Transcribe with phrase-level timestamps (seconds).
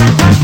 [0.00, 0.39] 大家好，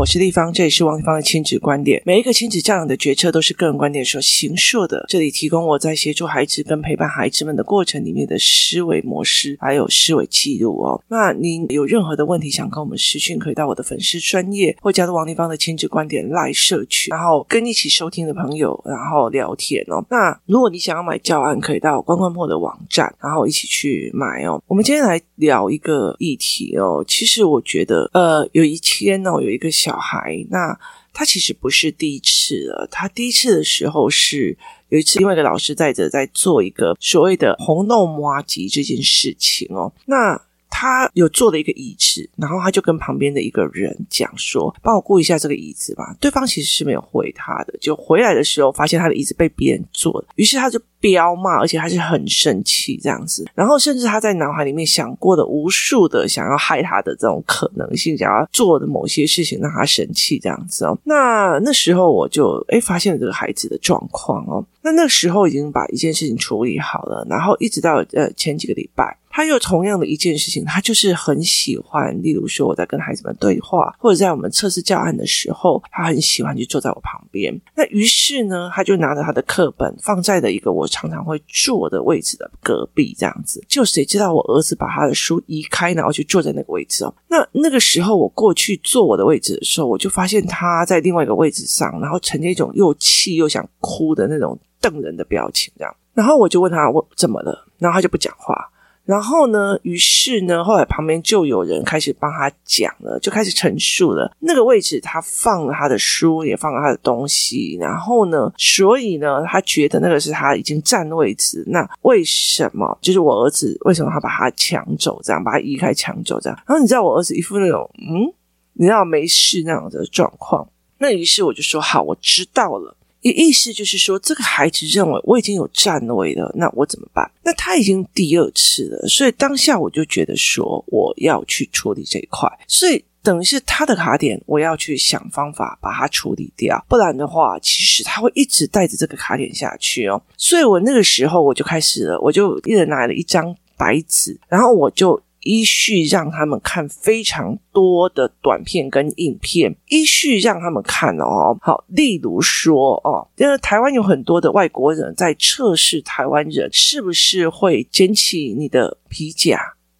[0.00, 2.02] 我是立方，这里是王立方的亲子观点。
[2.06, 5.04] 每一个亲子教养的决策都是个人观点所形塑的。
[5.06, 11.04] 这里提供我在协助孩子跟陪伴孩子们的过程里面的思维模式，还有思维记录哦。
[11.08, 20.02] 那您有任何的问题想跟我们私讯，可以到我的粉丝专业或加入王立方的亲子观点赖社群，然后跟一起收听的朋友，然后聊天哦。
[20.08, 24.62] 那如果你想要买教案，可以到关关破的网站，然后一起去买哦。
[24.66, 27.04] 我们今天来聊一个议题哦。
[27.06, 29.50] 其实我觉得，呃，有一天哦，有。
[29.50, 30.78] 一个小小孩，那
[31.12, 32.86] 他其实不是第一次了。
[32.90, 34.56] 他第一次的时候是
[34.88, 39.92] 有一次，另外一个老师带着在做一个所谓的红豆麻糬这件事情哦。
[40.06, 40.40] 那
[40.80, 50.80] 他有坐了一个椅子，然后他就跟旁边的一个人讲说：“帮我顾一下这个椅子吧。”对方其实是没有回他的，就回来的时候发现他的椅子被别人坐了，于是他就。
[51.02, 60.98] 飙骂，而且他是很生气这样子，然后甚至他在脑海里面想过的无数的想要害他的这种可能性，想要做的某些事情让他生气这样子哦。
[61.02, 64.62] 那那时候我就诶发现了这个孩子的状况哦。
[64.82, 77.58] 那那时候已经把一件事情处理好了，然后一直到呃前几个礼拜，他又同样的一件事情，他就是很喜欢，例如说我在跟孩子们对话，或者在我们测试教案的时候，他很喜欢就坐在我旁边。
[77.74, 80.90] 那于是呢，他就拿着他的课本放在了一个我。
[80.90, 87.14] 常常会坐的位置的隔壁，这样子，就谁知道我儿子把他的书移开，然后去坐在那个位置哦。
[87.28, 95.96] 那那个时候我过去坐我的位置的时候，我就发现他在另外一个位置上，然后呈现一种又气又想哭的那种瞪人的表情，这样。
[96.12, 98.68] 然后我就问他我怎么了，然后他就不讲话。
[99.10, 104.30] 然后呢，于是呢，后来旁边就有人开始帮他讲了，就开始陈述了。
[104.38, 107.76] 那个位置他放了他的书，也放了他的东西。
[107.80, 111.64] 然后呢，所以呢，他觉得那个是他已经占位置。
[111.66, 112.96] 那为什么？
[113.02, 116.56] 就是我儿子为什么他把他抢走，这样把他移开抢走这样？
[116.64, 118.32] 然后你知道我儿子一副那种嗯，
[118.74, 120.64] 你知道没事那样的状况。
[120.98, 122.96] 那于是我就说好，我知道了。
[123.22, 127.30] 意意思就是说，这个孩子认为我已经有站位了，那我怎么办？
[127.42, 140.22] 那他已经第二次了，所以当下我就觉得说，我要去处理这一块，所以等于是他的卡点，我要去想方法把它处理掉，不然的话，其实他会一直带着这个卡点下去哦。
[140.36, 145.20] 所以我那个时候我就开始了，我就一人拿了一张白纸，然后我就。
[145.40, 151.56] 依序让他们看非常多的短片跟影片，依序让他们看哦。
[151.62, 159.58] 好，例如说哦，因为台湾有很多的外国人在测试台湾人是不是会捡起你的皮夹。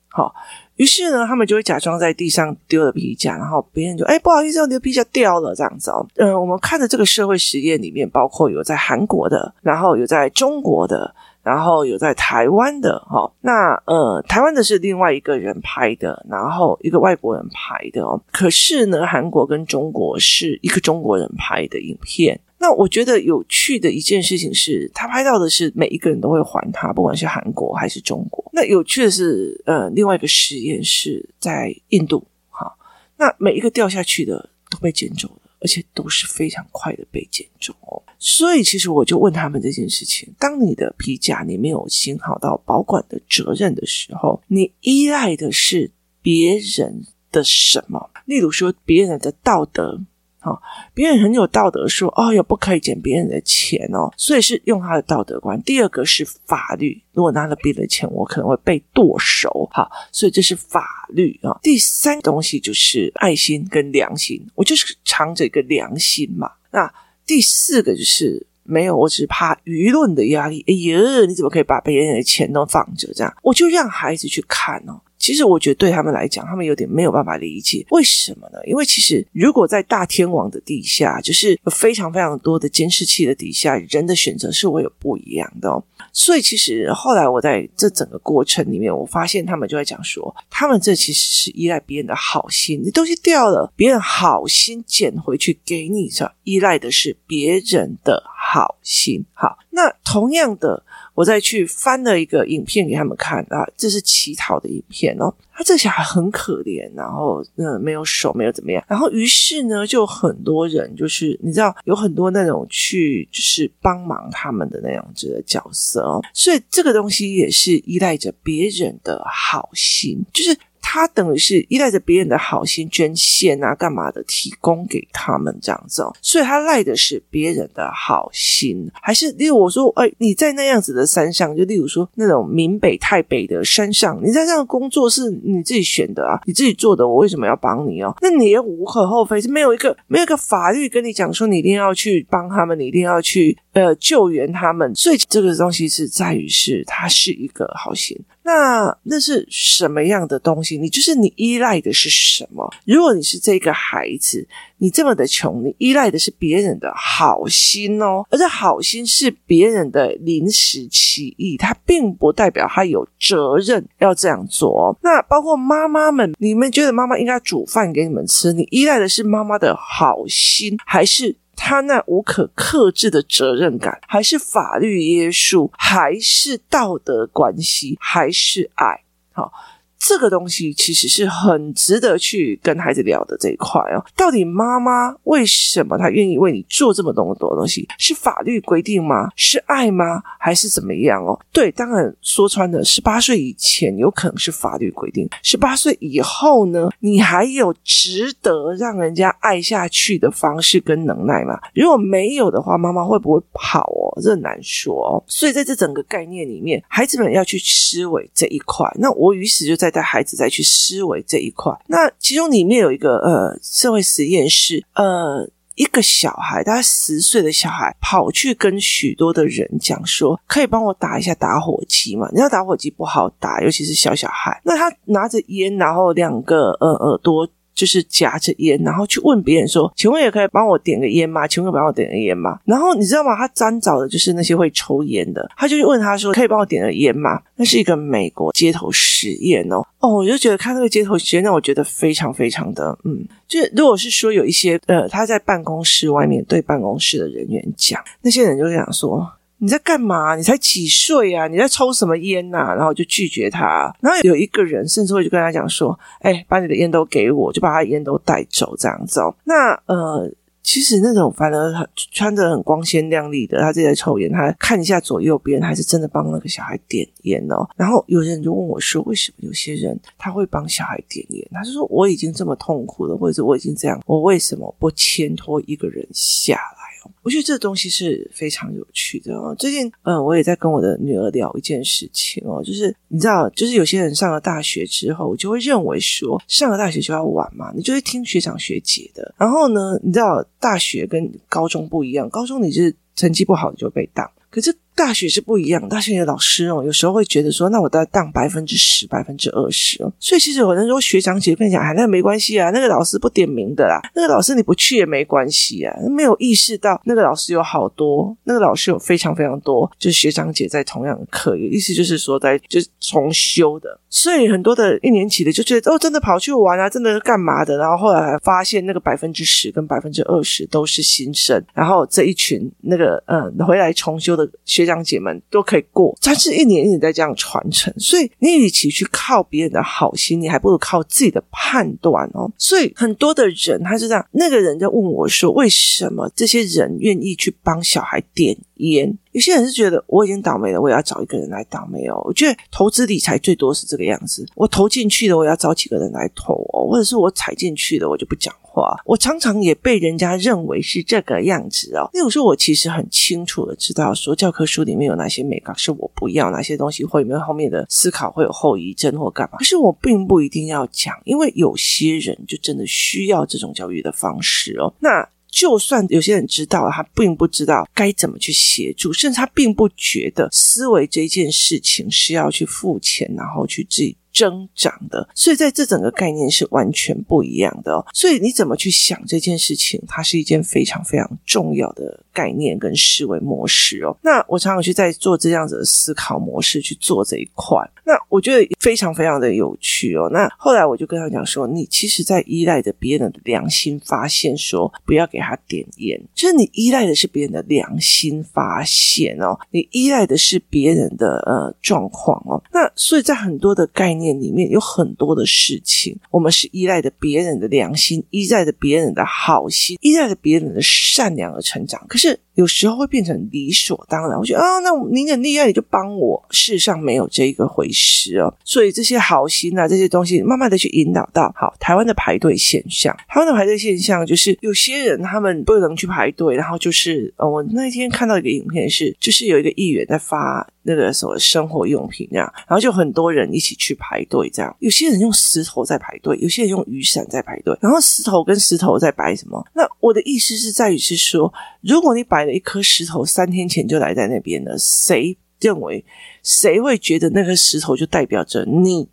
[0.09, 0.35] 好，
[0.77, 6.07] 于是呢，他们就会假装在地上丢了皮夹，然后别人就哎，不好意思，你的皮夹掉了这样子哦。
[6.17, 11.15] 嗯，我们看的这个社会实验里面，包括有在韩国的，然后有在中国的。
[11.43, 18.23] 然后有在台湾的哈，那呃，台湾的是另外一个人拍的，然后一个外国人拍的哦。
[18.31, 22.39] 可是呢，韩国跟中国是一个中国人拍的影片。
[22.59, 28.45] 那我觉得有趣的一件事情是，他拍到的是每一个人都会还他，不管是韩国还是中国。
[28.53, 32.71] 那有趣的是，呃，另外一个实验是在印度哈，
[33.17, 35.40] 那每一个掉下去的都被捡走了。
[35.61, 45.91] 而且都是非常快的被减重哦，所以其实我就问他们这件事情：当你的皮夹你没有行好到保管的责任的时候，你依赖的是
[46.23, 48.11] 别人的什么？
[48.25, 50.01] 例如说别人的道德。
[50.43, 50.61] 好，
[50.95, 55.61] 别人很有道德，说：“哦哟，不可以捡别人的钱哦。”所以是用他的道德观。
[55.63, 59.69] 第二个是法律，如果拿了别人的钱，我可能会被剁手。
[59.71, 61.59] 好，所以这是法律啊。
[61.63, 66.51] 第三个东西就是爱心跟良心，我就是藏着一个良心嘛。
[66.71, 66.91] 那
[67.27, 70.65] 第四个就是没有，我只是怕舆论的压力。
[70.67, 73.37] 哎呀，你怎么可以把别人的钱都放着这样？
[73.43, 74.99] 我就让孩子去看哦。
[75.21, 78.59] 其实我觉得对他们来讲，他们有点没有办法理解为什么呢？
[78.67, 85.85] 因为其实如果在大天网的底下，就是有非常非常多的监视器的底下，人的选择是会有不一样的哦。
[86.13, 96.35] 所以其实后来我在这整个过程里面，我发现他们就在讲说，他们这其实是依赖别人的好心，你东西掉了，别人好心捡回去给你，是吧？
[96.45, 98.23] 依赖的是别人的
[98.53, 99.25] 好心。
[99.35, 100.83] 好，那同样的。
[101.13, 105.31] 我再去翻了一个影片给他们看啊，这是乞讨的影片哦。
[105.53, 108.83] 他这小孩很可怜，然后嗯，没有手，没有怎么样。
[108.89, 116.23] 然后于是呢，就很多人就是你知道，有很多那种去就是帮忙他们的那样子的角色哦。
[116.33, 138.15] 所以这个东西也是依赖着别人的好心，就是他等于是依赖着别人的好心捐献啊，干嘛的提供给他们这样子哦，所以他赖的是别人的好心，还是例如我说，哎，你在那样子的山上，就例如说那种闽北太北的山上，你在这样的工作是你自己选的啊，你自己做的，我为什么要帮你哦？
[138.21, 148.19] 那你也无可厚非，是没有一个没有一个法律跟你讲说你一定要去帮他们，你一定要去呃救援他们，所以这个东西是在于是他是一个好心。
[148.43, 150.77] 那那是什么样的东西？
[150.77, 152.69] 你就是你依赖的是什么？
[152.85, 154.45] 如果你是这个孩子，
[154.79, 164.99] 你这么的穷，你依赖的是别人的好心哦，而这好心是别人的临时起意，它并不代表他有责任要这样做。
[165.03, 171.37] 那包括妈妈们，你们觉得妈妈应该煮饭给你们吃，你依赖的是妈妈的好心，还是？
[171.61, 179.05] 他那无可克制的责任感，还是法律约束，还是道德关系，还是爱？
[179.33, 179.53] 好。
[180.01, 184.03] 这个东西其实是很值得去跟孩子聊的这一块哦。
[184.17, 187.87] 到底妈妈为什么她愿意为你做这么多多东西？
[187.99, 189.29] 是法律规定吗？
[189.37, 190.23] 是爱吗？
[190.39, 191.39] 还是怎么样哦？
[191.53, 201.61] 对，当然说穿了，十八岁以前有可能是法律规定，十八岁以后呢，你还有值得让人家爱下去的方式跟能耐吗？
[201.75, 204.19] 如果没有的话，妈妈会不会跑哦？
[204.23, 205.23] 这难说哦。
[205.27, 208.91] 所以在这整个概念里面，孩子们要去思维这一块。
[208.99, 209.90] 那我于是就在。
[209.91, 222.29] 带孩子再去思维这一块，那其中里面有一个呃社会实验室呃一个小孩，大概十岁的小孩跑去跟许多的人讲说，可以帮我打一下打火机吗？
[222.31, 224.61] 你知道打火机不好打，尤其是小小孩。
[224.65, 227.49] 那他拿着烟，然后两个呃耳朵。
[227.81, 231.49] 就是夹着烟，然后去问别人说：“请问也可以帮我点个烟吗？
[231.49, 233.35] 请问帮我点个烟吗？”然后你知道吗？
[233.35, 239.83] 他专找的就是那些会抽烟的，他就去问他说：“可以帮我点个烟吗？”那是一个美国街头实验哦。
[240.01, 249.27] 哦，我就觉得看那个街头实验让我觉得非常非常的嗯，就是如果是说有一些呃，他在办公室外面对办公室的人员讲，那些人就想说。
[249.63, 250.35] 你在干嘛？
[250.37, 251.47] 你才几岁啊？
[251.47, 252.75] 你在抽什么烟呐？
[252.75, 253.95] 然后就拒绝他。
[254.01, 267.69] 然后有一个人甚至会就跟他讲说：“哎，把你的烟都给我，就把他烟都带走，这样子哦。”那呃，其实那种反而很穿着很光鲜亮丽的，他自己在抽烟，他看一下左右边，还是真的帮那个小孩点烟哦。
[267.77, 276.80] 然后有人就问我说：“为什么有些人他会帮小孩点烟？”他就说：“我已经这么痛苦了，或者我已经这样，我为什么不牵拖一个人下来？”
[277.23, 279.55] 我觉得这东西是非常有趣的哦。
[279.59, 289.35] 最近，嗯，我也在跟我的女儿聊一件事情哦，就是你知道，就是有些人上了大学之后，就会认为说，上了大学就要玩嘛，你就会听学长学姐的。
[289.37, 294.75] 然后呢，你知道，大学跟高中不一样，高中你是成绩不好你就被当，可是。
[294.95, 300.13] 大学是不一样，大学的老师哦，有时候会觉得说，那我都要当百分之十、百分之二十哦。
[300.19, 305.97] 所以其实有人说学长姐跟你讲，哎，那没关系啊，那个老师不点名的啦，那个老师你不去也没关系啊。
[306.11, 313.99] 没有意识到那个老师有好多，那个老师有非常非常多，就是学长姐在同样的课，意思就是说在就是重修的。
[314.11, 317.79] 所以很多的一年级的就觉得哦，真的跑去玩啊，真的是干嘛的？
[317.79, 324.80] 然后后来发现那个百分之十跟百分之二十都是新生，然后这一群那个嗯回来重修的学。
[324.81, 332.51] 学长姐们都可以过，但是一年一年在这样传承，所以你与其去靠别人的好心，你还不如靠自己的判断哦。
[332.57, 342.21] 所以很多的人他是这样，那个人就问我说：“为什么这些人愿意去帮小孩点烟？”有些人是觉得我已经倒霉了，我也要找一个人来倒霉哦。
[342.25, 348.97] 我觉得投资理财最多是这个样子，我投进去的，我要找几个人来投哦， 或者是我踩进去的，我就不讲话。
[349.05, 352.11] 我常常也被人家认为是这个样子哦。
[352.13, 359.59] 例如说，我其实很清楚的知道说教科书里面有哪些美感是我不要，哪些东西会有没有后面的思考会有后遗症或干嘛。
[359.59, 364.93] 可是我并不一定要讲，因为有些人就真的需要这种教育的方式哦。
[364.99, 365.29] 那。
[365.51, 374.17] 就算有些人知道了，他并不知道该怎么去协助，甚至他并不觉得思维这件事情是要去付钱，然后去自己。
[374.33, 378.07] 增长的，所以在这整个概念是完全不一样的哦。
[378.15, 384.17] 所以你怎么去想这件事情，它是一件非常非常重要的概念跟思维模式哦。
[384.23, 390.31] 那我常常去在做这样子的思考模式去做这一块，那我觉得非常非常的有趣哦。
[390.33, 402.63] 那后来我就跟他讲说，你其实在依赖着别人的良心发现，说不要给他点烟，就是你依赖的是别人的良心发现哦，你依赖的是别人的呃状况哦。
[402.73, 404.20] 那所以在很多的概念。
[404.21, 412.01] 念里面有很多的事情，我们是依赖着别人的良心，依赖着别人的好心，依赖着别人的善良而成长。
[412.09, 416.41] 可是有时候会变成理所当然，我觉得啊，那您很厉害，你就帮我。
[416.51, 418.55] 事实上没有这一个回事哦。
[418.65, 423.17] 所以这些好心啊，这些东西，慢慢的去引导到好台湾的排队现象。
[423.29, 430.69] 台湾的排队现象就是有些人他们不能去排队，然后就是呃，我那天看到一个影片是，就是有一个议员在发。
[430.83, 434.75] 那个什么生活用品这样，然后就很多人一起去排队这样。
[434.81, 437.77] 有些人用石头在排队，有些人用雨伞在排队。
[437.81, 439.63] 然后石头跟石头在摆什么？
[439.75, 446.05] 那我的意思是在于是说，如果你摆了一颗石头，三天前就来在那边了，谁认为
[446.43, 449.09] 谁会觉得那颗石头就代表着你？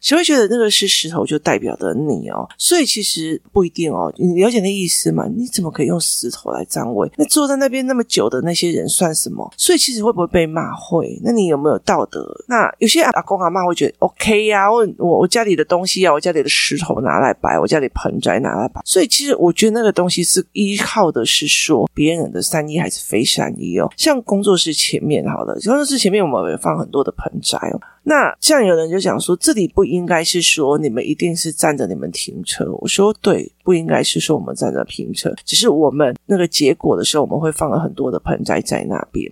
[0.00, 2.48] 谁会觉得那个是石头就代表的你哦？
[2.58, 4.12] 所以其实不一定哦。
[4.16, 5.26] 你了解那意思吗？
[5.34, 7.10] 你怎么可以用石头来占位？
[7.16, 9.52] 那坐在那边那么久的那些人算什么？
[9.56, 10.74] 所以其实会不会被骂？
[10.74, 11.18] 会。
[11.22, 12.26] 那你有没有道德？
[12.48, 14.70] 那有些阿公阿妈会觉得 OK 呀、啊。
[14.70, 18.80] 我我家里的东西啊，我家里的石头拿来摆，我家里盆栽拿来摆。
[18.84, 23.90] 所以其实我觉得那个东西是依靠的是说别人的善意还是非善意哦。
[23.96, 27.80] 像工作室前面好了，工作室前面我们有放很多的盆栽哦。
[28.08, 32.64] 那这样有人就讲说，这里不应该是说你们一定是站着你们停车。
[32.78, 39.28] 我说对，不应该是说我们站着停车，只是我们那个结果的时候，我们会放了很多的盆栽在那边。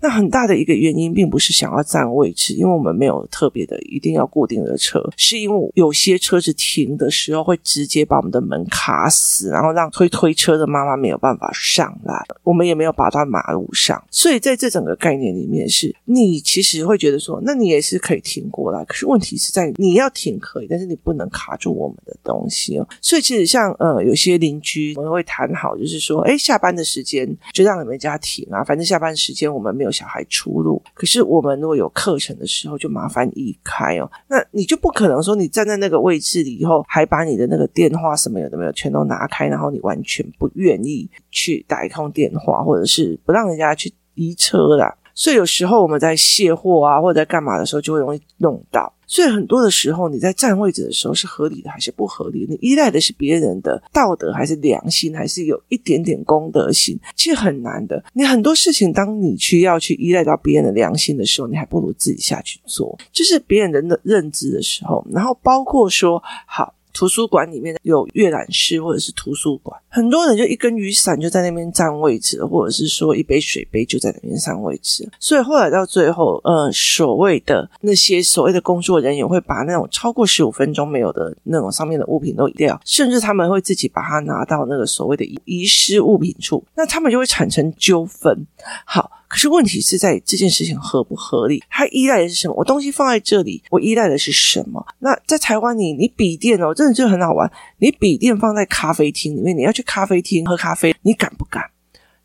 [0.00, 14.02] 那很大的一个原因，并不是想要占位置，因为我们没有特别的一定要固定的车，是因为有些车子停的时候会直接把我们的门卡死，然后让推推车的妈妈没有办法上来，我们也没有把到马路上。
[14.10, 18.02] 所以在这整个概念里面是，你其实会觉得说，那你也是。
[18.02, 22.88] 可以停过来，可是问题是在你要停可以，但是你不能卡住我们的东西哦。
[23.00, 30.82] 所以其实像呃有些邻居我们会谈好，就是说，哎，下班的时间就让你们家停啊，反正下班时间我们没有小孩出入。
[30.94, 34.10] 可是我们如果有课程的时候，就麻烦移开哦。
[34.28, 44.94] 那你就不可能说你站在那个位置里以后，还把你的那个电话什么有的没有全都拿开，然后你完全不愿意去打一通电话，或者是不让人家去移车啦。
[45.14, 48.92] 所以有时候我们在卸货啊，或者在干嘛的时候，就会容易弄到。
[49.06, 52.46] 所以很多的时候，你在占位置的时候是合理的还是不合理？
[52.48, 56.98] 你依赖的是别人的道德还是良心，还是有一点点公德心？
[57.14, 58.02] 其实很难的。
[58.14, 62.98] 你很多事情，当你需要去依赖到别人的良心的时候，你还不如自己下去做。
[63.12, 66.74] 就是别人人的认知的时候，然后包括说好。
[66.92, 75.08] 图书馆里面有阅览室或者是图书馆，很多人就一根雨伞就在那边占位置，或者是说一杯水杯就在那边占位置。
[75.18, 88.46] 所以后来到最后，呃，所谓的那些所谓的工作人员会把那种超过十五分钟没有的那种上面的物品都移掉，甚至他们会自己把它拿到那个所谓的遗失物品处，那他们就会产生纠纷。
[88.84, 89.10] 好。
[89.32, 91.64] 可是问题是在这件事情合不合理？
[91.70, 92.54] 它依赖的是什么？
[92.54, 94.86] 我东西放在这里，我依赖的是什么？
[94.98, 97.50] 那在台湾你，你你笔电哦，真的就很好玩。
[97.78, 101.70] 你笔电放在咖啡厅里面，你要去咖啡厅喝咖啡，你敢不敢？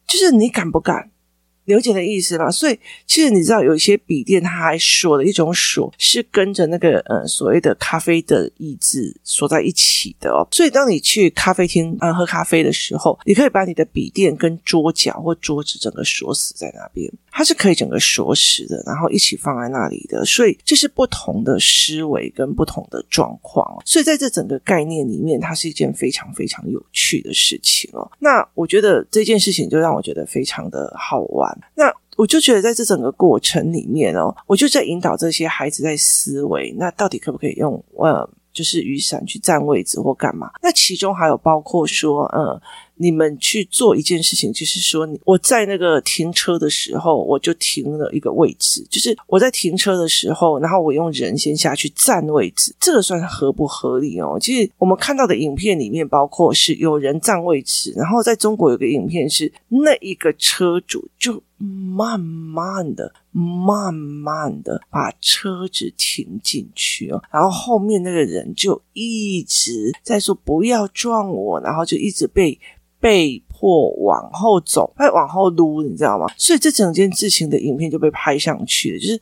[0.05, 1.09] 就是你敢不敢？
[1.67, 10.47] 了解的意思嘛，所以其实你知道，有一些笔电它还锁的一种锁，是跟着那个呃所谓的咖啡的椅子锁在一起的哦。
[10.51, 20.25] 所以当你去咖啡厅啊、喝咖啡的时候，你可以把你的笔电跟桌角或桌子整个锁死在那边，它是可以整个锁死的，然后一起放在那里的。
[20.25, 23.79] 所以这是不同的思维跟不同的状况。
[23.85, 28.11] 所以在这整个概念里面，它是一件非常非常有趣的事情哦。
[28.17, 31.55] 那我觉得这件事情就让我觉得非常的好玩。
[31.75, 40.49] 那我就觉得，在这整个过程里面哦，我就在引导这些孩子在思维，那到底可不可以用呃，就是雨伞去占位置或干嘛？
[40.63, 42.59] 那其中还有包括说，呃。
[42.99, 54.37] 你们去做一件事情，就是说，我在那个停车的时候，我就停了一个位置，就是我在停车的时候，然后我用人先下去占位置，这个算合不合理哦？
[54.39, 72.59] 其实我们看到的影片里面，包括是有人占位置，然后在中国有个影片是那一个车主就慢慢的、慢慢的把车子停进去哦，然后后面那个人就一直在说不要撞我，然后就一直被。
[72.99, 76.25] 被迫往后走，被往后撸，你知道吗？
[76.37, 78.99] 所以这整件事情的影片就被拍上去了。
[78.99, 79.21] 就是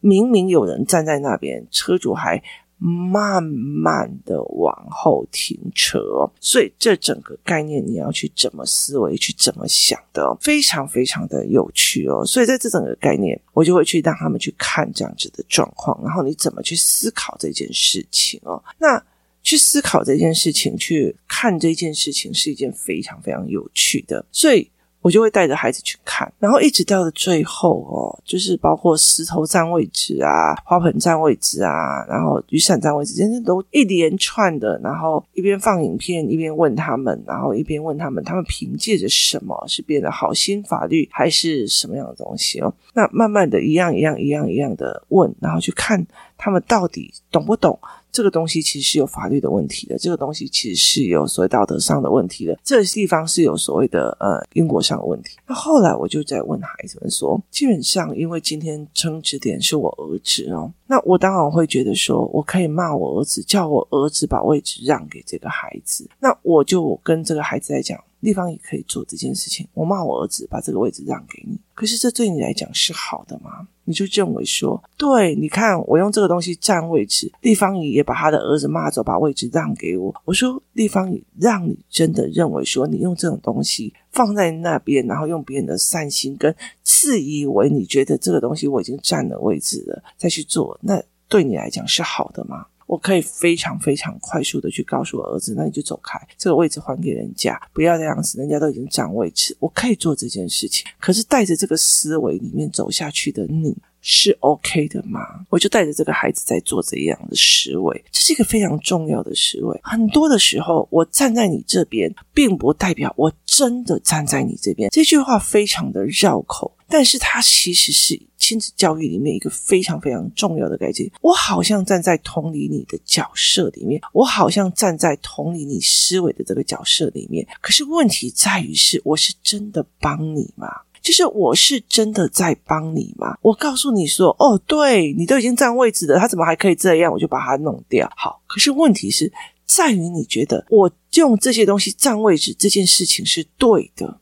[0.00, 2.42] 明明有人站在那边，车主还
[2.76, 6.30] 慢慢的往后停车。
[6.38, 12.24] 所以这整个概念你要去怎么思维，去怎么想的，非常非常的有趣哦。
[12.26, 18.62] 所以在这整个概念，我就会去让他们去看这样子的状况，然后你怎么去思考这件事情哦。
[18.78, 19.02] 那。
[19.44, 24.24] 去思考这件事情，去看这件事情是一件非常非常有趣的。
[24.32, 24.68] 所以
[25.02, 42.72] 我就会带着孩子去看，然后一直到了最后哦，就是包括石头占位置啊，花盆占位置啊，然后雨伞占位置，真的都一连串的，然后一边放影片，一边问他们，然后一边问他们，他们凭借着什么是变得好心法律，还是什么样的东西哦？
[42.94, 46.02] 那慢慢的一样一样一样一样的问，然后去看
[46.38, 47.78] 他们到底懂不懂。
[48.14, 55.36] 这个东西其实是有法律的问题的，这个东西其实是有所谓道德上的问题的，这地方是有所谓的呃因果上的问题。
[55.48, 68.00] 那后来我就在问孩子们说，基本上因为今天争执点是我儿子哦，那我当然会觉得说我可以骂我儿子，叫我儿子把位置让给这个孩子，那我就跟这个孩子来讲。
[68.24, 69.68] 地方也可以做这件事情。
[69.74, 71.56] 我骂我儿子，把这个位置让给你。
[71.74, 73.68] 可是这对你来讲是好的吗？
[73.84, 80.14] 你就认为说，对，你看我用这个东西占位置，地方也把他的儿子骂走，把位置让给我。
[80.24, 92.64] 我说，地方也让你真的认为说，你用这种东西放在那边，然后用别人的善心跟自以为你觉得这个东西我已经占了位置了，再去做，那对你来讲是好的吗？
[92.94, 100.86] 我可以非常非常快速的去告诉我儿子，那你就走开，这个位置还给人家，不要这样子，人家都已经占位置，我可以做这件事情。
[101.00, 105.44] 可是带着这个思维里面走下去的你是 OK 的吗？
[105.48, 109.80] 我就带着这个孩子在做这样的思维，这是一个非常重要的思维。
[109.82, 114.88] 很多的时候，我站在你这边，并不代表我真的站在你这边。
[114.90, 121.10] 这句话非常的绕口，但是它其实是亲子教育里面一个非常非常重要的概念。
[121.22, 127.44] 我好像站在同理你的角色里面，我好像站在同理你思维的这个角色里面。
[127.60, 130.68] 可是问题在于是，我是真的帮你吗？
[131.02, 133.36] 就是我是真的在帮你吗？
[133.42, 137.12] 我告诉你说，哦，对，你都已经占位置了，他怎么还可以这样？
[137.12, 138.08] 我就把它弄掉。
[138.16, 139.32] 好，可是问题是
[139.66, 144.20] 在于你觉得我用这些东西占位置这件事情是对的，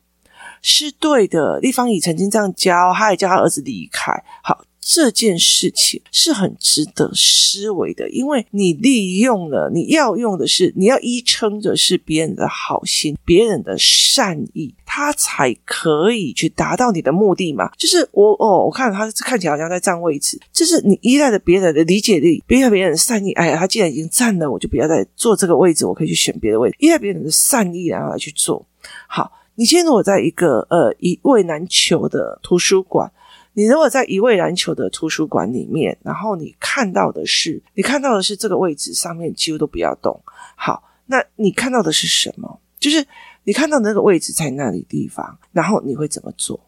[0.62, 1.58] 是对的。
[1.60, 4.12] 立方已曾经这样教，他也叫他儿子离开。
[4.42, 4.64] 好。
[4.84, 17.70] 这件事情是很值得思维的，因为你利用了，你要用的是，你要依撑着是别人的好心、别人的善意，他才可以去达到你的目的嘛。
[17.78, 23.30] 就是我哦，我看他看起来好像在占位置，就是你依赖着别人的理解力，依赖别人的善意。
[23.34, 28.66] 哎呀，他既然已经占了，我就不要再坐这个位置，我可以去选别的位置，依赖别人的善意然后来去做。
[29.06, 33.12] 好，你今天如果在一个呃一位难求的图书馆。
[33.54, 40.18] 你如果在一位难求的图书馆里面，然后你看到的是，你看到的是这个位置上面几乎都不要动。
[40.56, 42.60] 好，那你看到的是什么？
[42.80, 43.06] 就是
[43.44, 46.58] 你看到那个位置在那里地方，然后你会怎么做？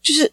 [0.00, 0.32] 就是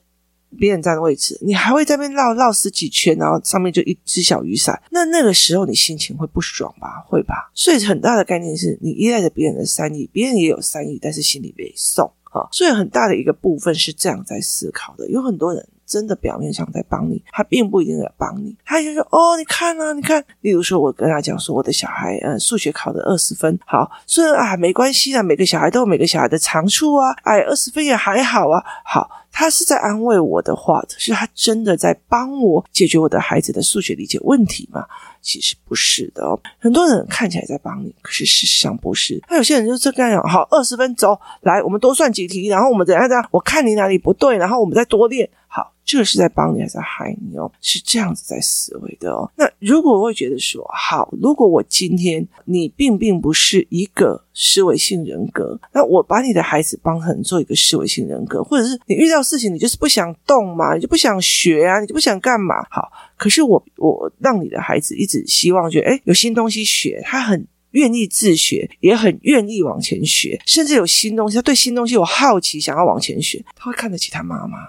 [0.57, 4.81] 别人占的位置，你还会在那边绕绕十几圈，然后上面就一只小雨伞。
[4.91, 7.03] 那那个时候你心情会不爽吧？
[7.07, 7.51] 会吧？
[7.53, 12.11] 所以很大的概念是你依赖着别人的善意，别人也有善意，但是心里没送。
[12.23, 15.09] 好，所以很大的一个部分是这样在思考的。
[15.09, 15.67] 有很多人。
[15.89, 18.55] 真的表面上在帮你，他并不一定在帮你。
[18.63, 29.09] 他就说：“哦，你看啊，你看。”例如说，我跟他讲说，我的小孩，呃，数学考的二十分，好，所以啊，没关系啊，每个小孩都有每个小孩的长处啊，哎，二十分也还好啊，好。
[29.31, 34.83] 他是在安慰我的话，是他真的在帮我解决我的孩子的数学理解问题吗？
[35.21, 36.37] 其实不是的哦。
[36.57, 39.21] 很多人看起来在帮你，可是事实上不是。
[39.29, 45.29] 那有些人就这样，好，二十分走，来，我们多算几题，然后我们怎样怎样，我看你哪里不对，然后我们再多练。
[45.51, 47.51] 好，这个是在帮你还是在害你哦？
[47.59, 49.29] 是这样子在思维的哦。
[49.35, 62.55] 那如果我会觉得说，好，如果我今天你并并不是一个思维性人格，那我把你的孩子帮成做一个思维性人格，或者是你遇到事情你就是不想动嘛，你就不想学啊，你就不想干嘛？
[62.69, 74.59] 好，可是我我让你的孩子一直希望觉得，诶，有新东西学，他很愿意自学，也很愿意往前学，甚至有新东西，他对新东西有好奇，想要往前学，他会看得起他妈妈。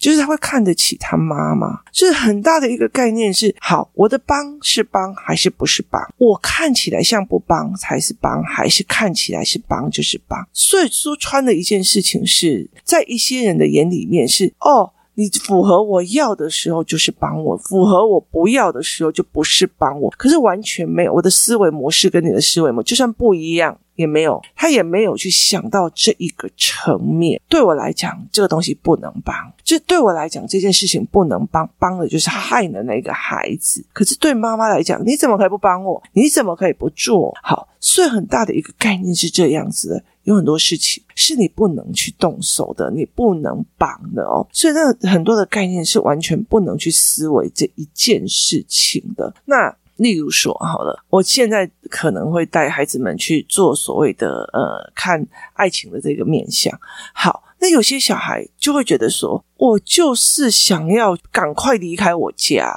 [0.00, 6.02] 就是他会看得起他妈妈，就是很大的一个概念是：好，我的帮是帮还是不是帮？
[6.16, 10.48] 我看起来像不帮才是帮，还是看起来是帮就是帮？
[10.54, 20.10] 所以说穿的一件事情是在一些人的眼里面是：哦，你符合我要的时候就是帮我，符合我不要的时候就不是帮我。
[20.16, 23.78] 可是完全没有，我的思维模式跟你的思维模式就算不一样。
[24.00, 27.40] 也没有，他也没有去想到这一个层面。
[27.48, 29.36] 对我来讲，这个东西不能帮。
[29.62, 33.84] 这对我来讲，这件事情不能帮，帮的就是害了那个孩子。
[33.92, 36.02] 可是对妈妈来讲，你怎么可以不帮我？
[36.12, 37.32] 你怎么可以不做？
[37.42, 40.04] 好，所以很大的一个概念是这样子的。
[40.24, 44.46] 有很多事情是你不能去动手的，你不能帮的哦。
[44.52, 49.34] 所以那很多的概念是完全不能去思维这一件事情的。
[49.44, 49.74] 那。
[50.00, 56.72] 例如说，好了，我现在可能会带孩子们去做所谓的呃，看爱情的这个面向。
[57.12, 62.74] 好，那有些小孩就会觉得说，我就是想要赶快离开我家。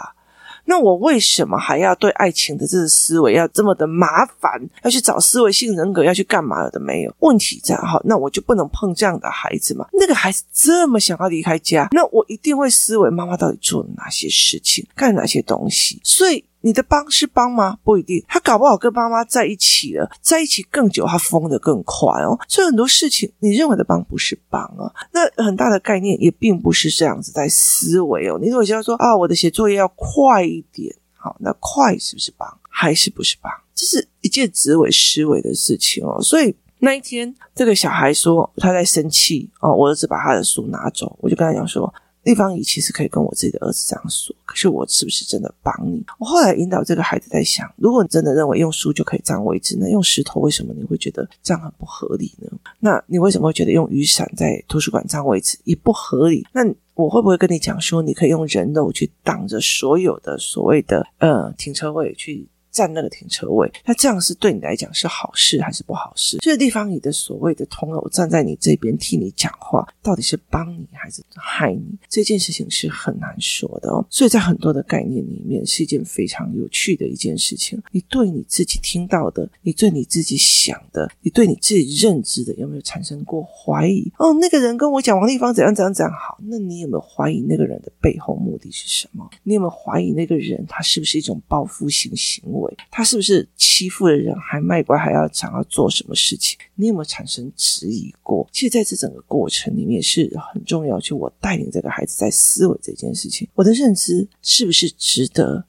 [0.65, 4.61] 那我为什么还要对爱情的这个思维要这么的麻烦？
[4.83, 7.15] 要去找思维性人格，要去干嘛的没有？
[7.19, 9.87] 问题在哈，那我就不能碰这样的孩子嘛？
[9.93, 16.43] 那个孩子这么想要离开家，那我一定会思维妈妈到底做了哪些事情，干哪些东西，所以。
[16.65, 17.77] 你的帮是帮吗？
[17.83, 22.39] 不一定，他搞不好跟妈妈在一起了，在一起更久，他疯得更快哦。
[22.47, 24.87] 所以很多事情，你认为的帮不是帮啊。
[25.11, 28.39] 那很大的概念也并不是这样子在思维哦。
[28.41, 33.51] 你如果要说啊，我的写作业要快一点，好，那快是不是帮，还是不是帮？
[33.75, 36.21] 这是一件直为思维的事情哦。
[36.21, 41.93] 所以那一天，这个小孩说他在生气哦，我儿子把他的书拿走，我就跟他讲说。
[42.23, 46.03] 立方体其实可以跟我自己的儿子这样说，可是我是不是真的帮你？
[46.19, 52.49] 我后来引导这个孩子在想：如果你真的认为用书就可以占位置，那用石头为什么你会觉得这样很不合理呢？
[52.79, 56.45] 那你为什么会觉得用雨伞在图书馆占位置也不合理？
[56.53, 56.61] 那
[56.95, 62.47] 我会不会跟你讲说，你可以用人肉去挡着所有的所谓的呃停车位去？
[62.73, 66.37] 占那个停车位，那这样是对你来讲是好事还是不好事？
[66.39, 71.97] 这个地方，你的所谓的同偶站在你这边替你讲话，到底是帮你还是害你？
[72.09, 74.03] 这件事情是很难说的哦。
[74.09, 77.79] 所以在很多的概念里面，是一件非常有趣的一件事情。
[77.91, 84.11] 你对你自己听到的，你对你自己想的，你对你自己认知的，有没有产生过怀疑？
[84.17, 89.29] 哦，那个人跟我讲王丽芳怎样怎样怎样好，那你有没有怀疑那个人的背后目的是什么？
[89.43, 92.62] 你有没有怀疑那个人他是不是一种报复性行为？
[92.91, 96.57] 他是不是欺负了人还卖乖，还要想要做什么事情？
[96.75, 98.47] 你有没有产生质疑过？
[98.51, 105.63] 其实，在这整个过程里面是很重要，就我带领这个孩子在思维这件事情，我的认知是不是值得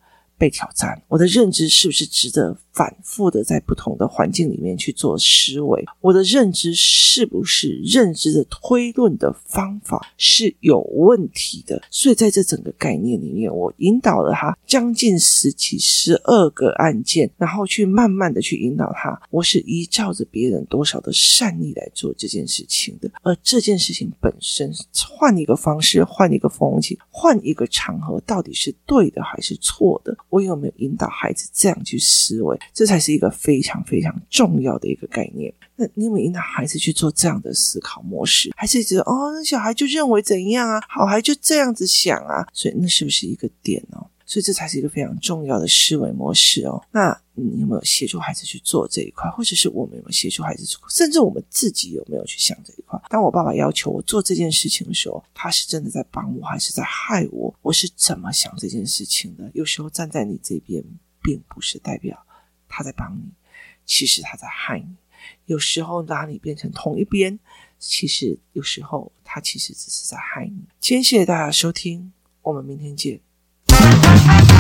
[0.45, 1.03] 被挑战？
[1.09, 2.55] 我的认知是不是值得？
[2.75, 11.81] 反复的在不同的环境里面去做思维，我的认知是不是认知的推论的方法是有问题的？
[11.89, 19.17] 所以在这整个概念里面，我引导了他将近十几、十二个案件，然后去慢慢的去引导他。
[19.31, 30.17] 我是依照着别人多少的善意来做这件事情的，而这件事情本身换一个方式、换一个风景、换一个场合，到底是对的还是错的？
[30.35, 32.59] 我有没有引导孩子这样去思维？
[32.73, 35.55] 这才是一个非常非常重要的一个概念。
[35.77, 38.51] 那你有没有引导孩子去做这样的思考模式？
[38.57, 40.81] 还是觉得哦，那小孩就认为怎样啊？
[40.89, 42.45] 好孩就这样子想啊？
[42.53, 44.05] 所以那是不是一个点哦？
[44.27, 46.83] 所以这才是一个非常重要的思维模式哦。
[46.91, 49.29] 那你有没有协助孩子去做这一块？
[49.31, 53.01] 或者是我们有没有协助孩子去，甚至我们自己有没有去想这一块？
[53.11, 57.55] 当我爸爸要求我做这件事情的时候，他是真的在帮我，还是在害我？
[57.61, 59.51] 我是怎么想这件事情的？
[59.53, 60.83] 有时候站在你这边，
[61.23, 62.25] 并不是代表。
[62.69, 63.31] 他在帮你，
[63.85, 64.97] 其实他在害你。
[65.47, 67.39] 有时候拉你变成同一边，
[67.79, 70.65] 其实有时候他其实只是在害你。
[70.81, 73.21] 今天谢谢大家收听，我们明天见。
[73.77, 74.54] Thank you.